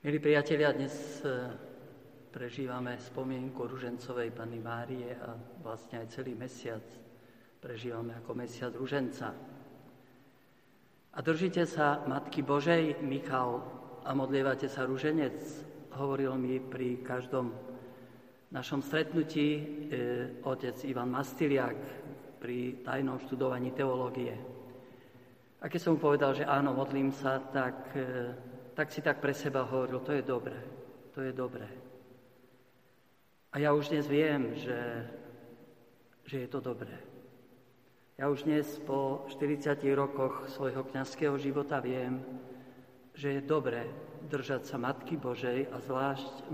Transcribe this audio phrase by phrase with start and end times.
[0.00, 1.28] Milí priatelia, dnes e,
[2.32, 6.80] prežívame spomienku Ružencovej Panny Márie a vlastne aj celý mesiac
[7.60, 9.28] prežívame ako mesiac Ruženca.
[11.12, 13.60] A držíte sa Matky Božej, Michal,
[14.00, 15.36] a modlievate sa Ruženec,
[15.92, 17.52] hovoril mi pri každom
[18.56, 19.62] našom stretnutí e,
[20.48, 21.76] otec Ivan Mastiliak
[22.40, 24.32] pri tajnom študovaní teológie.
[25.60, 29.34] A keď som mu povedal, že áno, modlím sa, tak e, tak si tak pre
[29.34, 30.60] seba hovoril, to je dobré,
[31.14, 31.68] to je dobré.
[33.50, 34.78] A ja už dnes viem, že,
[36.22, 36.94] že je to dobré.
[38.14, 42.22] Ja už dnes po 40 rokoch svojho kňazského života viem,
[43.16, 43.88] že je dobré
[44.28, 46.44] držať sa Matky Božej a zvlášť e,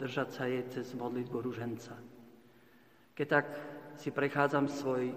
[0.00, 1.94] držať sa jej cez modlitbu ruženca.
[3.12, 3.46] Keď tak
[4.00, 5.12] si prechádzam svoj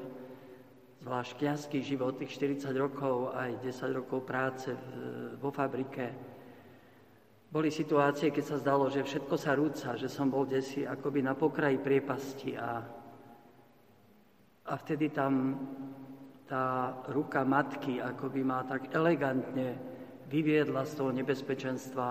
[0.99, 4.73] zvlášť kňazský život, tých 40 rokov, aj 10 rokov práce
[5.37, 6.34] vo fabrike,
[7.49, 11.37] boli situácie, keď sa zdalo, že všetko sa rúca, že som bol desi akoby na
[11.37, 12.83] pokraji priepasti a,
[14.65, 15.55] a vtedy tam
[16.45, 19.77] tá ruka matky akoby ma tak elegantne
[20.29, 22.07] vyviedla z toho nebezpečenstva,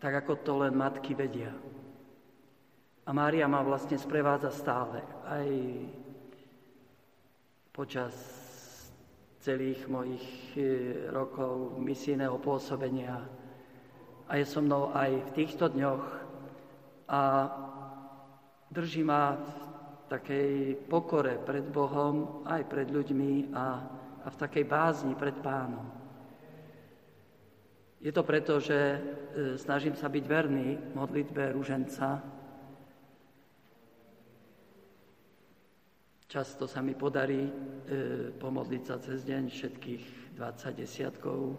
[0.00, 1.52] tak ako to len matky vedia.
[3.04, 5.48] A Mária ma vlastne sprevádza stále, aj
[7.72, 8.12] počas
[9.40, 10.64] celých mojich eh,
[11.08, 13.24] rokov misijného pôsobenia
[14.30, 16.04] a je so mnou aj v týchto dňoch
[17.10, 17.22] a
[18.70, 19.50] drží ma v
[20.06, 20.50] takej
[20.86, 23.66] pokore pred Bohom, aj pred ľuďmi a,
[24.22, 25.82] a v takej bázni pred Pánom.
[27.98, 28.98] Je to preto, že e,
[29.58, 32.22] snažím sa byť verný modlitbe rúženca.
[36.30, 37.52] Často sa mi podarí e,
[38.38, 41.58] pomodliť sa cez deň všetkých 20 desiatkov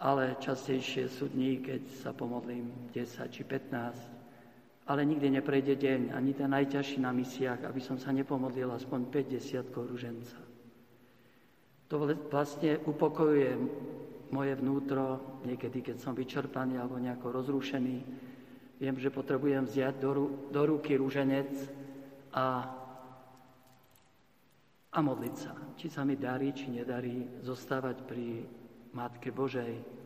[0.00, 6.32] ale častejšie sú dní, keď sa pomodlím 10 či 15, ale nikdy neprejde deň, ani
[6.32, 10.40] ten najťažší na misiách, aby som sa nepomodlil aspoň 50 ruženca.
[11.92, 11.94] To
[12.32, 13.50] vlastne upokojuje
[14.32, 17.96] moje vnútro, niekedy, keď som vyčerpaný alebo nejako rozrušený.
[18.80, 20.10] Viem, že potrebujem vziať do,
[20.48, 21.50] do ruky rúženec
[22.32, 22.46] a,
[24.88, 25.52] a modliť sa.
[25.76, 28.48] Či sa mi darí, či nedarí, zostávať pri
[28.94, 29.99] Matke Božej.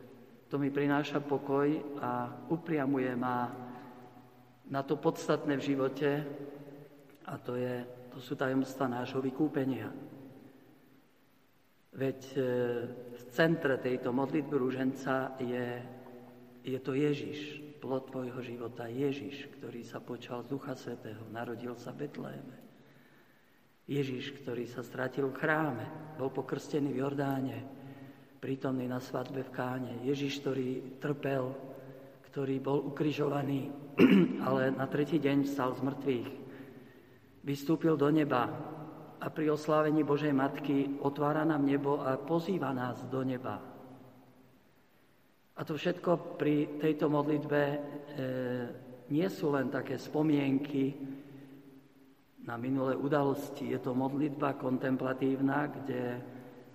[0.55, 1.67] To mi prináša pokoj
[1.99, 3.51] a upriamuje ma
[4.71, 6.23] na to podstatné v živote
[7.27, 7.83] a to, je,
[8.15, 9.91] to sú tajomstva nášho vykúpenia.
[11.91, 12.39] Veď e,
[12.87, 15.83] v centre tejto modlitby rúženca je,
[16.63, 21.91] je to Ježiš, plod tvojho života, Ježiš, ktorý sa počal z Ducha Svetého, narodil sa
[21.91, 22.55] v Betléme.
[23.91, 27.57] Ježiš, ktorý sa stratil v chráme, bol pokrstený v Jordáne,
[28.45, 30.05] prítomný na svadbe v Káne.
[30.05, 31.49] Ježiš, ktorý trpel,
[32.29, 33.73] ktorý bol ukrižovaný,
[34.45, 36.29] ale na tretí deň vstal z mŕtvych.
[37.41, 38.45] Vystúpil do neba
[39.17, 43.57] a pri oslávení Božej Matky otvára nám nebo a pozýva nás do neba.
[45.57, 47.77] A to všetko pri tejto modlitbe e,
[49.09, 50.93] nie sú len také spomienky
[52.45, 53.73] na minulé udalosti.
[53.73, 56.01] Je to modlitba kontemplatívna, kde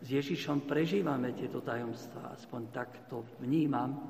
[0.00, 4.00] s Ježišom prežívame tieto tajomstvá, aspoň tak to vnímam.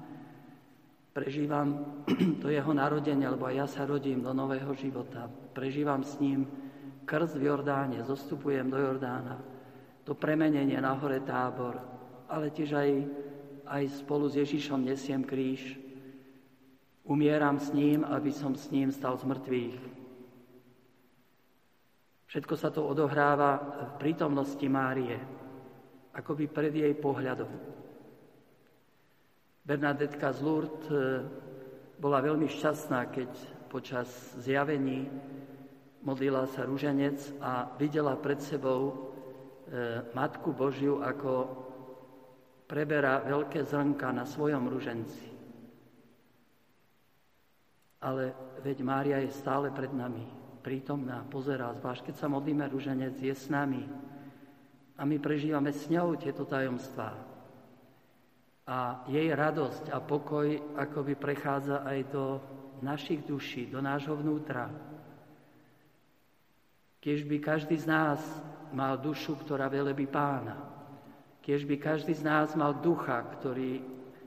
[1.10, 1.98] Prežívam
[2.42, 5.26] to jeho narodenie, lebo aj ja sa rodím do nového života.
[5.50, 6.46] Prežívam s ním
[7.02, 9.42] krst v Jordáne, zostupujem do Jordána,
[10.06, 11.82] to premenenie na hore tábor,
[12.30, 12.90] ale tiež aj,
[13.66, 15.74] aj spolu s Ježišom nesiem kríž.
[17.02, 19.76] Umieram s ním, aby som s ním stal z mŕtvych.
[22.30, 25.18] Všetko sa to odohráva v prítomnosti Márie,
[26.14, 27.50] akoby pred jej pohľadom.
[29.62, 31.22] Bernadetka z Lourdes e,
[32.00, 33.30] bola veľmi šťastná, keď
[33.70, 34.08] počas
[34.42, 35.06] zjavení
[36.02, 38.94] modlila sa rúženec a videla pred sebou e,
[40.16, 41.32] Matku Božiu, ako
[42.64, 45.28] preberá veľké zrnka na svojom ruženci.
[48.00, 48.32] Ale
[48.64, 50.24] veď Mária je stále pred nami,
[50.64, 53.84] prítomná, pozerá, zvlášť keď sa modlíme ruženec, je s nami,
[55.00, 57.16] a my prežívame s ňou tieto tajomstvá.
[58.68, 62.24] A jej radosť a pokoj akoby prechádza aj do
[62.84, 64.68] našich duší, do nášho vnútra.
[67.00, 68.20] Keď by každý z nás
[68.76, 70.60] mal dušu, ktorá velebí pána,
[71.40, 73.80] keď by každý z nás mal ducha, ktorý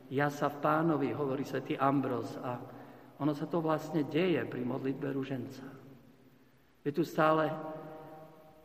[0.10, 2.58] ja sa v pánovi, hovorí svätý Ambros, a
[3.22, 5.64] ono sa to vlastne deje pri modlitbe ruženca.
[6.84, 7.48] My tu stále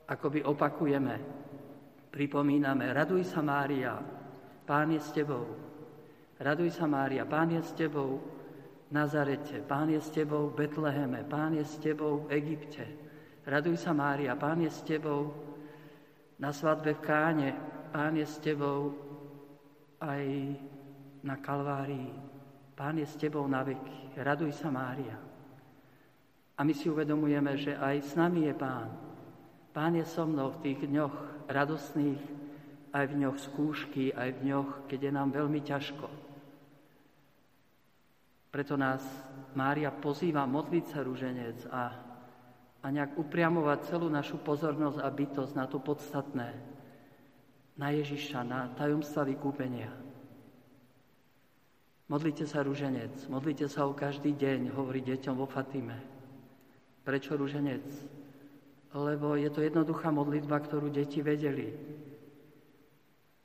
[0.08, 1.20] akoby opakujeme,
[2.08, 4.00] Pripomíname, raduj sa Mária,
[4.68, 5.48] Pán je s tebou.
[6.38, 8.20] Raduj sa, Mária, Pán je s tebou
[8.88, 12.84] v Nazarete, Pán je s tebou v Betleheme, Pán je s tebou v Egypte.
[13.48, 15.34] Raduj sa, Mária, Pán je s tebou
[16.38, 17.50] na svadbe v Káne,
[17.90, 18.92] Pán je s tebou
[19.98, 20.24] aj
[21.24, 22.12] na Kalvárii.
[22.78, 24.14] Pán je s tebou na veky.
[24.14, 25.18] Raduj sa, Mária.
[26.54, 29.07] A my si uvedomujeme, že aj s nami je Pán.
[29.72, 32.20] Pán je so mnou v tých dňoch radostných,
[32.92, 36.08] aj v dňoch skúšky, aj v dňoch, keď je nám veľmi ťažko.
[38.48, 39.04] Preto nás
[39.52, 41.92] Mária pozýva modliť sa rúženec a,
[42.80, 46.48] a nejak upriamovať celú našu pozornosť a bytosť na to podstatné,
[47.76, 49.92] na Ježiša, na tajomstva vykúpenia.
[52.08, 56.00] Modlite sa rúženec, modlite sa o každý deň, hovorí deťom vo Fatime.
[57.04, 57.84] Prečo ruženec?
[58.96, 61.76] Lebo je to jednoduchá modlitba, ktorú deti vedeli.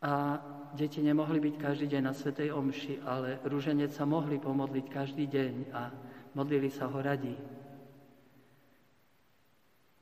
[0.04, 0.40] A
[0.76, 5.54] deti nemohli byť každý deň na Svetej Omši, ale ruženec sa mohli pomodliť každý deň
[5.76, 5.92] a
[6.36, 7.36] modlili sa ho radi.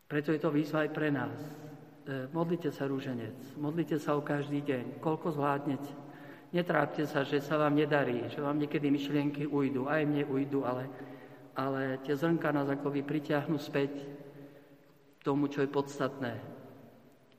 [0.05, 1.33] Preto je to výzva aj pre nás.
[2.05, 5.91] E, modlite sa, rúženec, modlite sa o každý deň, koľko zvládnete.
[6.51, 10.91] Netrápte sa, že sa vám nedarí, že vám niekedy myšlienky ujdu, aj mne ujdu, ale
[11.55, 13.91] ale tie zrnka nás akoby pritiahnu späť
[15.21, 16.33] tomu, čo je podstatné.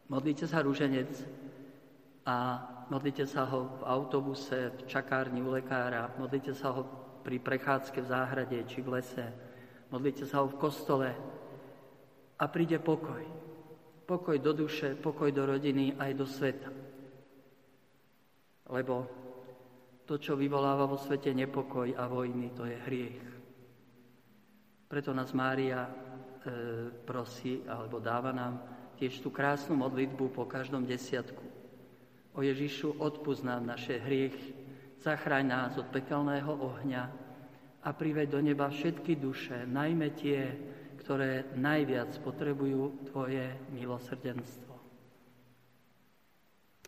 [0.07, 1.11] Modlite sa rúženec
[2.27, 6.83] a modlite sa ho v autobuse, v čakárni u lekára, modlite sa ho
[7.23, 9.27] pri prechádzke v záhrade či v lese,
[9.91, 11.11] modlite sa ho v kostole
[12.39, 13.23] a príde pokoj.
[14.03, 16.71] Pokoj do duše, pokoj do rodiny aj do sveta.
[18.69, 19.07] Lebo
[20.05, 23.23] to, čo vyvoláva vo svete nepokoj a vojny, to je hriech.
[24.91, 25.89] Preto nás Mária
[27.07, 28.63] prosí, alebo dáva nám
[28.99, 31.43] tiež tú krásnu modlitbu po každom desiatku.
[32.33, 34.57] O Ježišu, odpúsť nám naše hriechy,
[35.03, 37.05] zachráň nás od pekelného ohňa
[37.83, 40.41] a priveď do neba všetky duše, najmä tie,
[41.03, 44.72] ktoré najviac potrebujú Tvoje milosrdenstvo.